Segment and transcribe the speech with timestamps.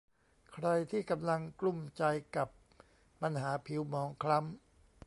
[0.53, 2.03] ใครที่กำลังกลุ้มใจ
[2.35, 2.49] กับ
[3.21, 4.51] ปัญหาผิวหมองคล้ำ